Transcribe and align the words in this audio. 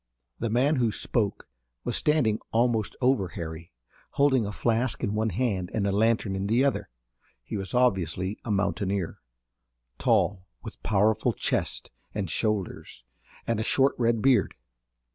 The 0.39 0.49
man 0.49 0.77
who 0.77 0.91
spoke 0.91 1.47
was 1.83 1.95
standing 1.95 2.39
almost 2.51 2.95
over 3.01 3.27
Harry, 3.27 3.71
holding 4.13 4.47
a 4.47 4.51
flask 4.51 5.03
in 5.03 5.13
one 5.13 5.29
hand 5.29 5.69
and 5.75 5.85
a 5.85 5.91
lantern 5.91 6.35
in 6.35 6.47
the 6.47 6.65
other. 6.65 6.89
He 7.43 7.55
was 7.55 7.75
obviously 7.75 8.39
a 8.43 8.49
mountaineer, 8.49 9.19
tall, 9.99 10.47
with 10.63 10.81
powerful 10.81 11.33
chest 11.33 11.91
and 12.15 12.31
shoulders, 12.31 13.03
and 13.45 13.59
a 13.59 13.63
short 13.63 13.93
red 13.99 14.23
beard. 14.23 14.55